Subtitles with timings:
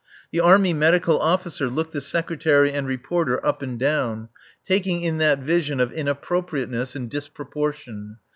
[0.31, 4.29] The Army Medical Officer looked the Secretary and Reporter up and down,
[4.65, 8.17] taking in that vision of inappropriateness and disproportion.